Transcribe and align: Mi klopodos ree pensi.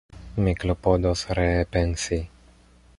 Mi 0.45 0.53
klopodos 0.61 1.21
ree 1.39 1.61
pensi. 1.77 2.21